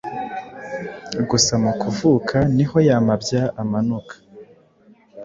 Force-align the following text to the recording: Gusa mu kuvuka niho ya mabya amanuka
Gusa 1.29 1.53
mu 1.63 1.71
kuvuka 1.81 2.35
niho 2.55 2.77
ya 2.87 2.97
mabya 3.07 3.43
amanuka 3.61 4.13